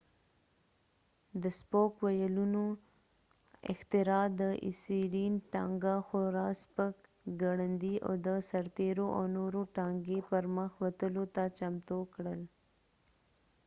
[1.41, 2.63] د سپوک ویلونو
[3.73, 6.95] اختراع د اسيرين ټانګه خورا سپک
[7.41, 12.41] ګړندي او د سرتیرو او نورو ټانګي پرمخ وتلو ته چمتو کړل